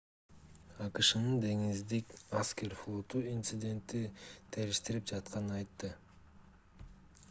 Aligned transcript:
акшнын 0.85 1.35
деңиздик 1.43 2.15
аскер 2.41 2.75
флоту 2.81 3.23
инцидентти 3.35 4.03
териштирип 4.57 5.11
жатканын 5.15 5.59
айтты 5.63 5.97